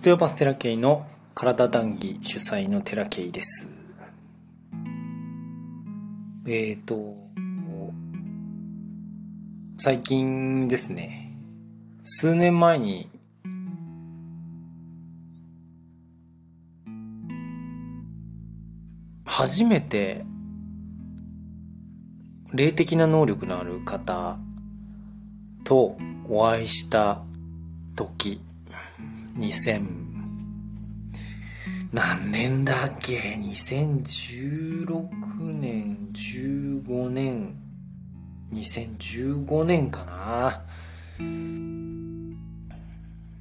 [0.00, 3.68] ステオパステラケイの体談義主催のテラケイです。
[6.46, 7.14] えっ、ー、と、
[9.76, 11.36] 最近ですね、
[12.04, 13.10] 数年前に
[19.26, 20.24] 初めて
[22.54, 24.38] 霊的な能力のある方
[25.62, 27.20] とお会いした
[27.96, 28.40] 時
[29.40, 30.00] 2000
[31.92, 34.86] 何年だっけ ?2016
[35.40, 37.56] 年、15年、
[38.52, 40.62] 2015年かな。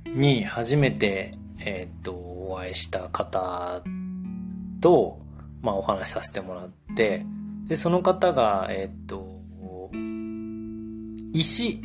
[0.08, 3.84] に初めて、えっ、と、お会いした方
[4.82, 5.20] と、
[5.62, 7.26] まあお話しさせてもらって、
[7.68, 9.42] で、その方が、えっ、と、
[11.34, 11.82] 石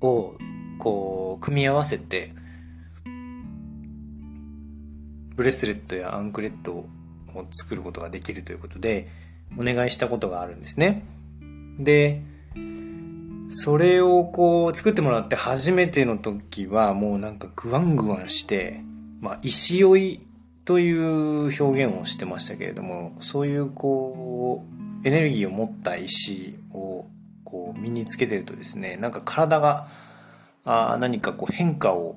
[0.00, 0.36] を
[0.78, 2.34] こう、組み合わせて、
[5.36, 6.88] ブレスレットやアンクレットを
[7.50, 9.08] 作ることができるということで、
[9.58, 11.04] お願いしたことがあるんですね。
[11.78, 12.22] で、
[13.50, 18.80] それをこう作ってもらって初めての時はもうなんかグワングワンして、
[19.20, 20.20] まあ石追い
[20.64, 24.64] という表現をしてましたけれども、そういうこ
[25.04, 27.06] うエネルギーを持った石を
[27.44, 29.88] こう身につけてるとですね、なんか体が
[30.64, 32.16] あ何かこう変化を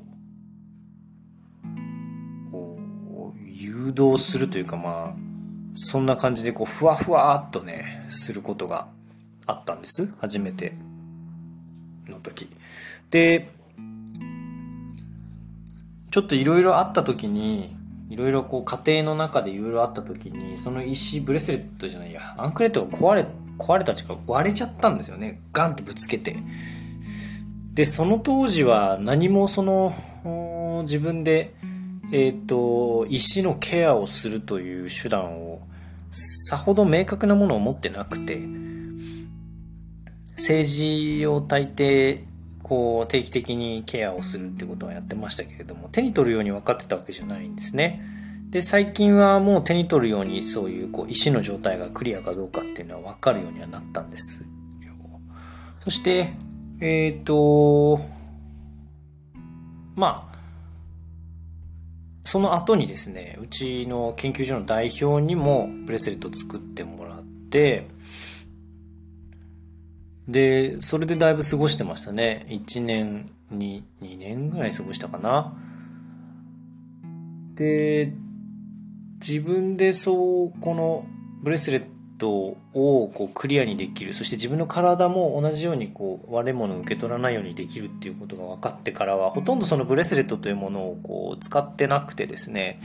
[3.65, 5.25] 誘導するというかまあ、
[5.73, 8.87] そんな感じでこう、ふわふわっとね、することが
[9.45, 10.09] あったんです。
[10.19, 10.75] 初めて
[12.07, 12.49] の時。
[13.09, 13.49] で、
[16.11, 17.75] ちょっといろいろあった時に、
[18.09, 23.25] いろいろこう家庭の中でいろいろあった時に、その石、ブレスレットじゃないや、アンクレットが壊れ、
[23.57, 25.41] 壊れたちか割れちゃったんですよね。
[25.51, 26.37] ガンってぶつけて。
[27.73, 29.93] で、その当時は何もその、
[30.83, 31.53] 自分で
[32.11, 35.61] えっ、ー、と、石のケアをするという手段を
[36.11, 38.39] さほど明確なものを持ってなくて、
[40.37, 42.21] 政治を大抵、
[42.61, 48.01] こう、定期的にケアをするってことはやってましたけれども、手に取るように分かってたわけじゃないんですね。
[48.49, 54.45] で、最近はもう手に取るようにそういうこう石の状態がクリアかどうかっていうのは分かるようにはなったんです。
[55.83, 56.33] そして、
[56.79, 58.01] えっ、ー、と、
[59.95, 60.34] まあ、
[62.35, 67.87] その後にですね、うちの研究所の代表にもブレスレット作ってもらって、
[70.27, 72.45] で、それでだいぶ過ごしてましたね。
[72.49, 75.55] 1年に、2年ぐらい過ごしたかな。
[77.53, 78.11] で、
[79.25, 81.05] 自分でそう、この
[81.41, 81.85] ブレスレッ
[82.17, 84.13] トをこうクリアにできる。
[84.13, 92.79] そして自分の体も同じようにこう割れ物を受け取らないようにできるっていうことが分かってからは、ほとんどそのブレスレットというものをこう使ってなくてですね、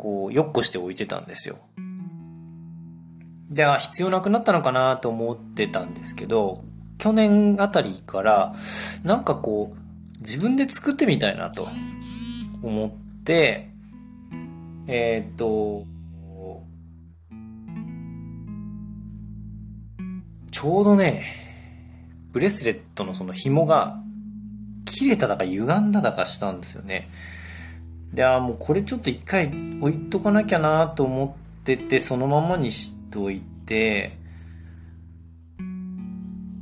[0.00, 1.58] こう、よっこして置いてたんですよ。
[3.50, 6.64] で、あ、必要なくなったのかなと思ってたんですけど、
[6.96, 8.54] 去年あたりから、
[9.04, 11.68] なんかこう、自分で作ってみたいなと
[12.62, 12.90] 思っ
[13.24, 13.68] て、
[14.86, 15.84] えっ、と、
[20.60, 21.24] ちょうどね、
[22.32, 23.96] ブレスレットのその紐が
[24.84, 27.08] 切れただか歪んだだかしたんですよね。
[28.12, 29.46] で、あもうこれちょっと一回
[29.80, 34.18] 置いとかなきゃなと思ってて、そのままにしといて、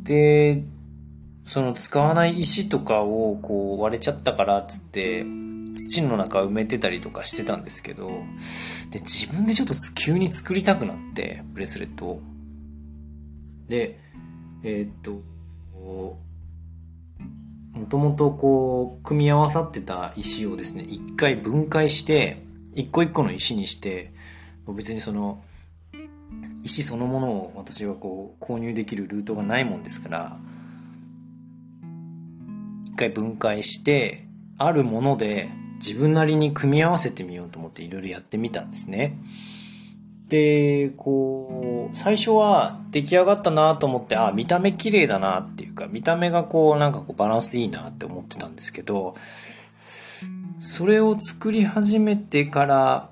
[0.04, 0.62] で、
[1.44, 5.24] その使わない石とかをこう割れちゃったからっつって、
[5.74, 8.12] 土の中埋めてたりとかしてたんですけど、
[8.92, 12.22] で、自分でちょっと急に作りたくなって、ブレスレットを。
[13.68, 13.98] で、
[14.62, 15.22] えー、っと、
[17.72, 22.42] もともとこう、組み合わさってた石をですね、一回分解して、
[22.74, 24.12] 一個一個の石にして、
[24.66, 25.42] 別にその、
[26.64, 30.38] 石そのものを私はこう、購入できるルートがないもんですから、
[32.86, 34.28] 一回分解して、
[34.58, 35.48] あるもので
[35.78, 39.16] 自分なりに組み合わせてみようと思っていろいろやってみたんですね。
[40.28, 49.16] で、こう、最初は出来上がったなと思って、あ、見た目綺麗だなっていうか、見た目がこう、なんかこうバランスいいなって思ってたんですけど、
[50.60, 53.10] それを作り始めてから、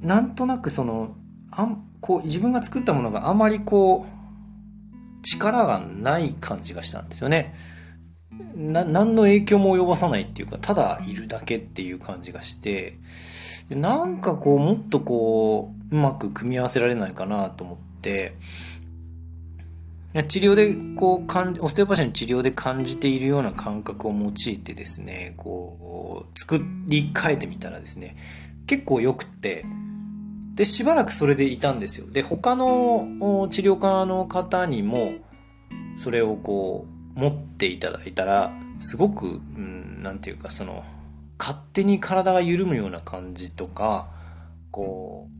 [0.00, 1.16] なんとなくその、
[1.50, 7.54] あん、こう、自分が作ったものがあまりこう、力がない感じがしたんですよね。
[8.56, 12.98] な、何の影響も及ぼさないっていうか、ただいるだけっていう感じがして、
[13.70, 18.36] なんかこう、もっとこう、うまく組み合わせられないかなと思って、
[20.28, 28.16] 治療でこうオステオパシーの治療で感じているような感覚を用いてですねこう作り変えてみたらですね
[28.68, 29.64] 結構良くて
[30.54, 32.08] でしばらくそれでいたんですよ。
[32.08, 35.14] で他の治療家の方にも
[35.96, 39.30] それをこう持っていただいたらすごく、う
[39.60, 40.84] ん、なんていうかその
[41.38, 44.08] 勝手に体が緩むような感じとか
[44.70, 45.34] こう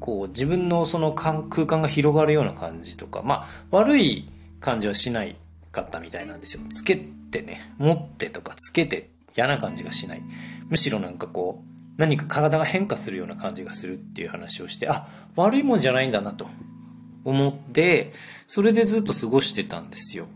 [0.00, 4.28] こう自分のその空間が広がるような感じとか、まあ悪い
[4.60, 5.36] 感じはしない
[5.72, 6.62] かったみたいなんですよ。
[6.70, 10.22] つけてね、持ってとかつけて嫌な感じがしない。
[10.68, 16.48] むしろなんかこう、何か体が変化するような感じがするっていう話をして、あ、悪いもんじゃないんだなと
[17.28, 18.12] 思って、
[18.46, 20.26] それでずっと過ごしてたんですよ。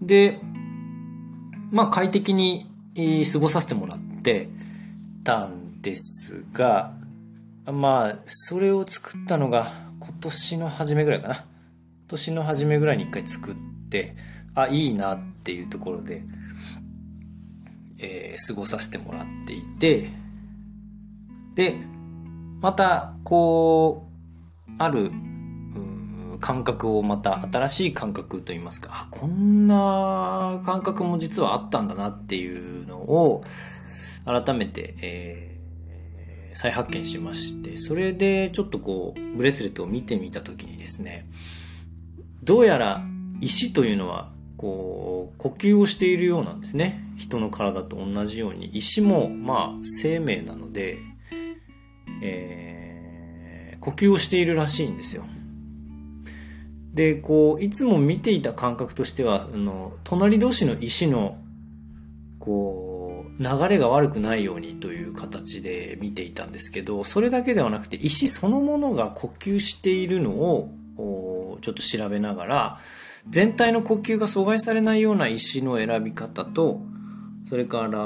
[0.00, 0.40] で、
[1.70, 2.66] まあ快適に
[3.32, 4.48] 過ごさせてもらって
[5.24, 6.94] たんですが、
[7.72, 11.34] まあ、それを作ったのが今年の初めぐらいかな。
[11.36, 11.44] 今
[12.08, 13.54] 年の初めぐらいに一回作っ
[13.88, 14.14] て、
[14.54, 16.22] あ、いいなっていうところで、
[17.98, 20.10] えー、過ごさせてもらっていて、
[21.54, 21.76] で、
[22.60, 24.08] また、こ
[24.68, 25.10] う、ある、
[26.44, 33.42] 感覚をまた新しい感覚といいますか、あ、こんな感覚も実はあったんだなっていうのを、
[34.26, 35.54] 改めて、えー
[36.56, 41.26] 再発見しまして、それでちょっとこう、ブレスレットを見てみたときにですね、
[42.44, 43.02] どうやら
[43.40, 47.02] 石というのは、こう、呼吸をしているようなんですね。
[47.16, 48.66] 人の体と同じように。
[48.66, 50.98] 石も、まあ、生命なので、
[52.22, 55.24] えー、呼吸をしているらしいんですよ。
[56.94, 61.38] で、こう、いつも見ていた感覚としては、あの、隣同士の石の、
[62.38, 72.78] こう、流れが悪くないようにという形で見ていたんですけど、それだけではなくて石そのものが呼吸しているのをちょっと調べながら、
[73.28, 76.80] 全体の呼吸が阻害されないような石の選び方と、
[77.44, 78.00] それから、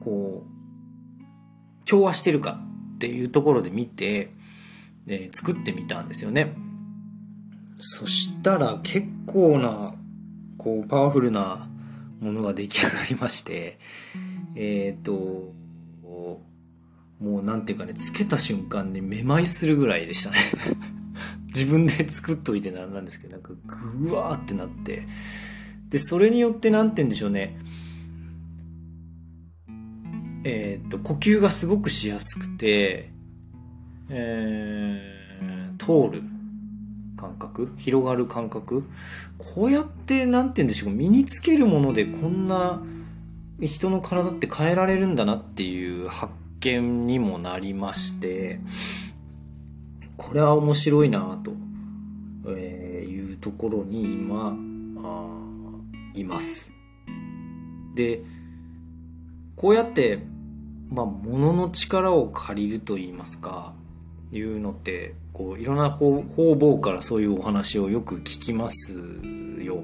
[0.00, 2.58] こう、調和してるか
[2.94, 4.32] っていうところで見て、
[5.06, 6.54] えー、作ってみたんですよね。
[7.80, 9.94] そしたら結構な、
[10.56, 11.68] こう、パワフルな
[12.20, 13.78] ものが出来上がりまして、
[14.56, 15.58] えっ、ー、と、
[17.20, 20.36] もうなんていうかね、つけた瞬間にめまいするぐらいでしたね
[21.48, 25.06] 自分で作っといてなんなんですけど、なんかぐわーってなって。
[25.88, 27.58] で、それによってなんて言うんでしょうね。
[30.44, 33.10] えっ、ー、と、呼吸がすごくしやすくて、
[34.10, 36.22] えー、通る。
[37.18, 37.74] 感覚？
[37.76, 38.84] 広がる感覚？
[39.36, 42.80] こうやって何て言うんでしょう身につけるものでこんな
[43.60, 48.60] 人の体って変えられるんだなっていう発見にもなりまして
[50.16, 51.52] これは面白いなと、
[52.48, 54.56] えいうところに今
[56.14, 56.72] います。
[57.94, 58.22] で
[59.56, 60.20] こうやって
[60.88, 63.74] まあ物の力を借りると言いますか
[64.32, 69.00] いうのってこういろんな方々からそういうお話をよく聞きます
[69.62, 69.82] よ。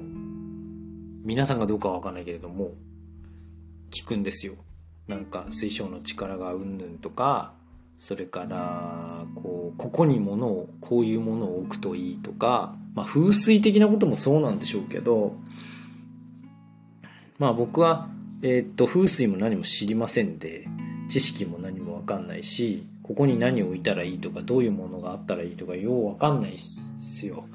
[1.23, 2.71] 皆さんがどうかは分かんないけれども
[3.91, 4.53] 聞くんですよ。
[5.07, 7.53] なんか水晶の力がうんぬんとか
[7.99, 15.35] それからこうここに物をこういうものを置くといいとか、まあ、風水的なこともそうなんでしょうけど
[17.37, 18.09] まあ僕は、
[18.41, 20.67] えー、っと風水も何も知りませんで
[21.09, 27.45] 知識も何も分かんないしここに何を置いたらいいとか、どういうものがあったらいいとか、ようわかんないっすよ。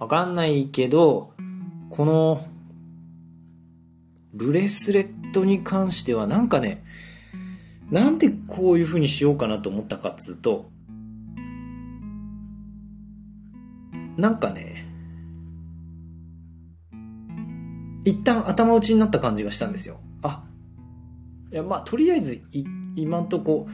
[0.00, 1.32] わかんないけど、
[1.90, 2.44] この、
[4.34, 6.82] ブレスレットに関してはなんかね、
[7.88, 10.68] なんでこういう風にしようかなと思ったかっつうと、
[14.16, 14.88] なんかね、
[18.04, 20.00] 一旦頭打ちになった感じがしたんですよ。
[20.22, 20.42] あ、
[21.52, 22.42] いや、まあ、とりあえず、
[22.96, 23.68] 今んとこ、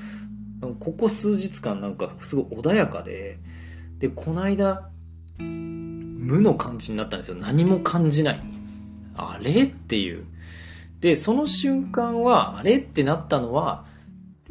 [0.78, 3.38] ここ数日間なんかすごい穏やかで、
[3.98, 4.88] で、この間、
[5.38, 7.36] 無の感じになったんですよ。
[7.36, 8.40] 何も感じない。
[9.16, 9.64] あれ？
[9.64, 10.24] っていう。
[11.00, 12.76] で、その瞬間は、あれ？
[12.76, 13.84] ってなったのは、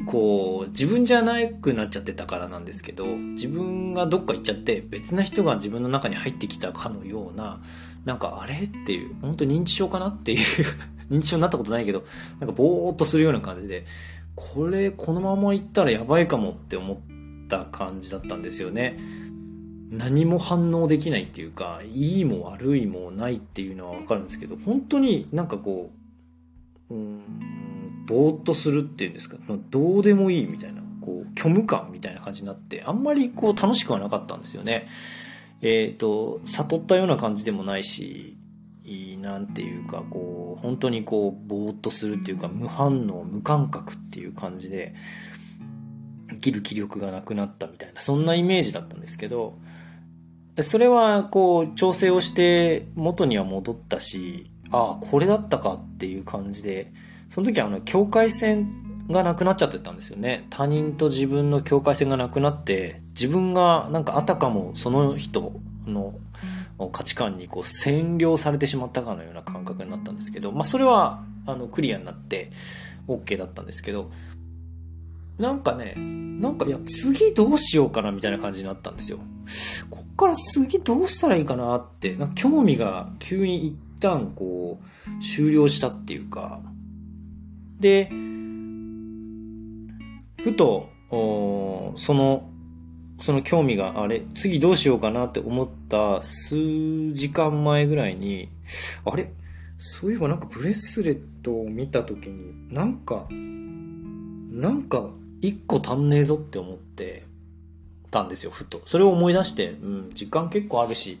[0.06, 7.62] こう、自分じゃなくなっちゃってたからなんですけど、自分がどっか行っちゃって、別な人が自分の中に入ってきたかのような、
[8.04, 8.54] なんかあれ？
[8.54, 10.08] っていう、本当認知症かな？
[10.08, 10.38] っていう。
[11.10, 12.04] 認知症になったことないけど、
[12.40, 13.84] なんかぼーっとするような感じで、
[14.34, 18.98] これこのまま行ったらやばいかもって思った感じだったんですよね。
[19.90, 25.90] 何も反応できないっていうか、いいも悪いもないっていうのはわかるんですけど、本当になんかこ
[26.90, 27.20] う、うん、
[28.06, 29.36] ぼーっとするっていうんですか、
[29.70, 30.82] どうでもいいみたいな。
[31.02, 34.88] こう、虚無感みたいな感じになって、あんまりこう楽しくはなかったんですよね。
[35.60, 38.36] えっ、ー、と、悟ったような感じでもないし、
[39.20, 44.94] なんていうか、こう、本当にこう、ぼーっとするっていうか、無反応、無感覚っていう感じで、
[46.30, 49.58] 生きる気力がなくなったみたいな、そんなイメージだったんですけど、
[50.60, 56.92] それはこう、調整をして元には戻ったし、ああ、これだったかっていう感じで、
[57.28, 60.46] その時はあの、境界線がなくなっちゃってたんですよね。
[60.50, 65.52] 他人と自分の境界線がなくなって、自分がなんかあたかもその人
[65.86, 66.14] の
[66.92, 72.50] 価値観にこう占領されてしまったかのような感覚になったんですけど、まあそれはあのクリアになって
[73.08, 74.10] OK だったんですけど、
[75.38, 79.18] なんかね、なんかいや次どうしようかなみたいな感じになったんですよ。
[79.90, 86.60] こっから次どうしたらいいかなって、な興味が急に一旦こう終了したっていうか、
[87.80, 88.10] で、
[90.44, 92.48] ふと、その
[93.22, 98.48] その興味があれ、次どうしようかなって思った数時間前ぐらいに、
[99.04, 99.30] あれ？
[99.78, 105.08] そういえばなんかブレスレットを見た時に、なんか、なんか
[105.40, 107.24] 一個足んねえぞって思って
[108.10, 108.82] たんですよ、ふと。
[108.86, 111.18] それを思い出して、うん、時間結構あるし、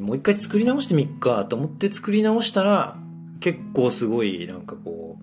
[0.00, 2.96] もう一回作り直してみっかと思って作り直したら、
[3.40, 5.18] 結構すごいなんかこ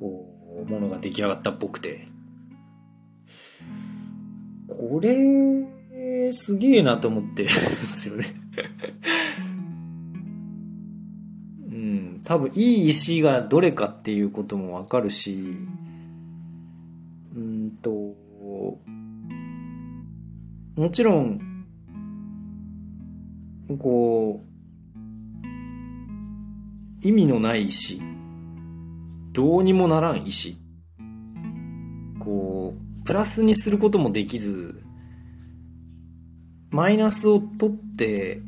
[0.00, 2.08] う、ものが出来上がったっぽくて、
[4.70, 8.26] これ、すげえなと思ってるんですよね。
[11.70, 15.36] うん、多分いい石がどれかっていうこともわかるし、
[17.36, 17.90] うんと、
[20.76, 21.66] もちろん、
[23.78, 24.50] こう、
[27.02, 28.00] 意味のない石、
[29.32, 30.58] どうにもならん石、
[33.10, 34.84] プラスにすることもできず、
[36.70, 38.40] マイナスを取って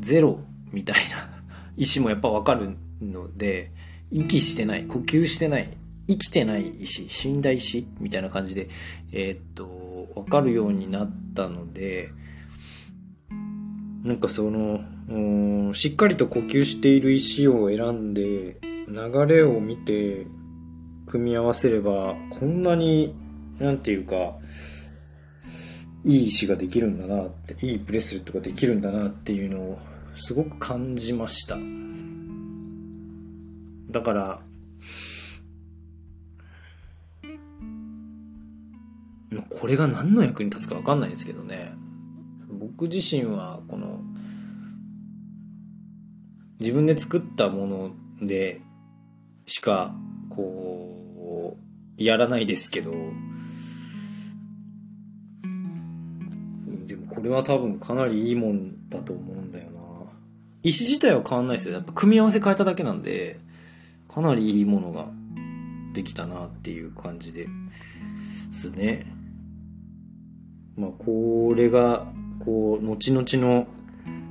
[0.00, 0.40] ゼロ
[0.72, 1.30] みたいな
[1.78, 3.70] 意思もやっぱわかるので、
[4.10, 5.76] 息してない、呼吸してない、
[6.08, 8.68] 生きてない石、死んだ石みたいな感じで、
[9.12, 12.08] えー、っと、わかるようになったので、
[14.02, 20.26] なんかその、うん、しっかりと呼吸している石を選んで、流れを見て、
[21.06, 23.14] 組み合わせれば、こんなに
[23.60, 24.34] なんていうか、
[26.04, 29.78] いい石ができるんだなって、いいブレスレットができるんだなっていうのを
[30.14, 31.58] すごく感じました。
[33.90, 34.42] だから、
[39.60, 41.72] これが何の役に立つかわかんないですけどね。
[42.48, 44.00] 僕自身はこの
[46.58, 48.60] 自分で作ったもので
[49.46, 49.94] しか
[50.30, 50.69] こう
[52.00, 52.92] やらないですけど
[56.86, 59.80] でもこれは多分かなりいいもんだと思うんだよな。
[60.62, 61.74] 石自体は変わんないですよ。
[61.74, 63.38] やっぱ組み合わせ変えただけなんで、
[64.12, 65.06] かなりいいものが
[65.94, 67.46] できたなっていう感じで
[68.52, 69.06] すね。
[70.76, 72.06] まあ、これが、
[72.44, 73.66] こう、後々の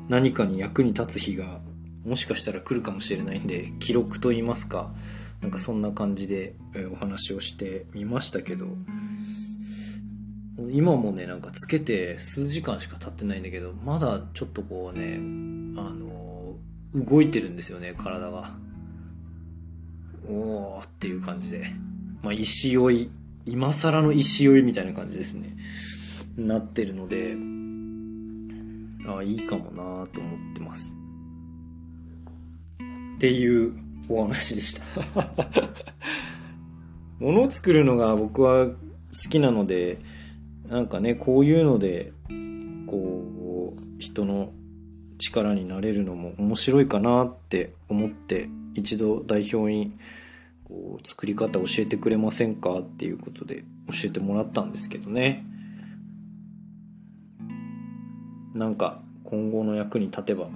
[0.08, 1.60] 何かに役に立つ日が、
[2.06, 4.92] もしかしたら来るかもしれないんで、記録と言いますか、
[5.41, 6.55] なんかそんな感じで
[6.91, 8.67] お話をしてみましたけど、
[10.72, 15.15] 今もね、なんかつけて数時間しか経ってないんだけど、まだちょっとこうね、
[15.79, 16.55] あの、
[16.93, 18.51] 動いてるんですよね、体が。
[20.27, 21.72] おーっていう感じで。
[22.22, 23.12] まあ、石酔い、
[23.46, 25.55] 今更の石酔いみたいな感じですね。
[26.38, 27.38] なってるので、
[29.08, 30.98] ああ、いいかもなと思ってます。
[33.15, 33.74] っていう
[34.08, 34.84] お話でした
[37.20, 38.75] 物を作るのが僕は好
[39.29, 40.00] きなので、
[40.68, 42.13] なんかね、こういうので、
[42.88, 44.53] こう、人の
[45.18, 49.91] 力になれるのも面白いかなって思って、一度代表に、
[50.63, 55.46] こう、作り方教えてくれませんかっていうことで教えてもらったんですけどね。
[58.53, 60.48] なんか、今後の役に立てば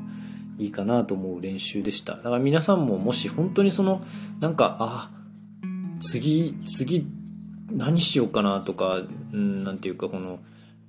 [0.58, 2.16] いいかなと思う練習でした。
[2.18, 4.04] だから皆さんももし本当にその、
[4.40, 5.12] なんか、あ、
[6.00, 7.08] 次、次、
[7.72, 9.00] 何しようかなとか、
[9.34, 10.40] うん、なんていうかこの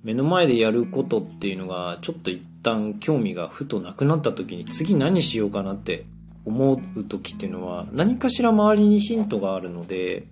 [0.03, 6.05] 目の前でやることっていうのがちょっと一旦興味がふとなくなった時に次何しようかなって
[6.45, 10.27] 思う時っていうのは何かしら周りにヒントがあるので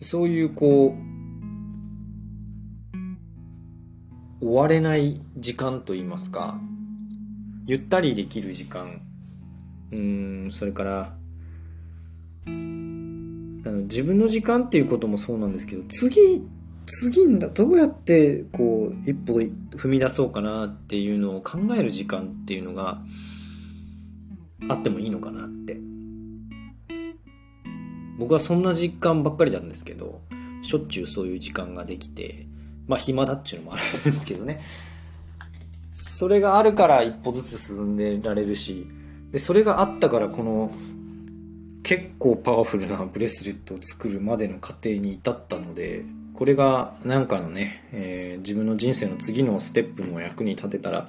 [0.00, 1.13] そういうこう
[4.54, 6.60] 終われない時間といいますか
[7.66, 9.00] ゆったりできる時間。
[9.90, 11.16] うんそれから
[12.46, 16.40] あの自分の時間っていうこともそうなんですけど次
[16.86, 19.40] 次んだどうやってこう一歩
[19.72, 23.02] 踏み出そうかなっていうのを考える時間っていうのが
[24.68, 25.80] あってもいいのかなって。
[28.20, 30.20] 僕はそんな実感ばっかりなんですけど
[30.62, 32.46] しょっちゅうそういう時間ができて
[32.86, 34.60] まあ暇だっちゅうのもあるんですけどね。
[35.92, 38.86] それがあるから一歩ずつ進んでられるし
[39.32, 40.70] でそれがあったからこの
[41.82, 51.08] 結構パワフルなブレスレットを作るまでの過程に至ったのでこれがなんかのね、えー、自分の人生の次のステップの役に立てたら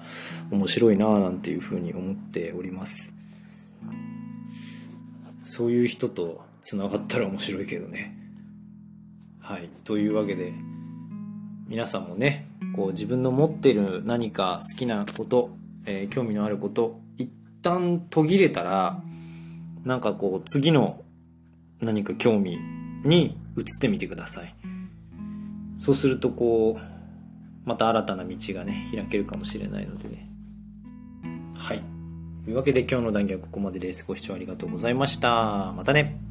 [0.52, 3.14] 面白いなぁなんていうふうに思っております。
[5.44, 8.16] そういう人と繋がったら面白いけどね。
[9.40, 9.70] はい。
[9.84, 10.54] というわけで
[11.68, 15.50] 皆さんもねこう自分の持ってる何か好きなこと、
[15.86, 17.30] えー、興味のあること一
[17.62, 19.02] 旦途切れたら
[19.84, 21.04] なんかこう次の
[21.80, 22.58] 何か興味
[23.04, 24.56] に移ってみてください。
[25.78, 30.30] そうするとこうまた新たな道がね開けるかもしれないのでね。
[31.56, 31.84] はい。
[32.44, 34.06] というわけで今日の談義はここまでです。
[34.06, 35.74] ご視聴ありがとうございました。
[35.76, 36.25] またね。